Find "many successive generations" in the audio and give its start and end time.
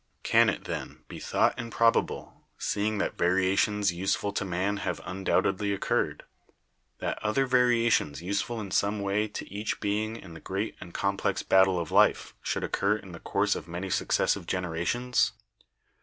13.67-15.33